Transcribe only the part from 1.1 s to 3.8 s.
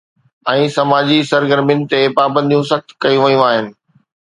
سرگرمين تي پابنديون سخت ڪيون ويون آهن.